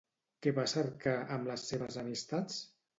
[0.45, 2.63] Què va cercar, amb les seves amistats?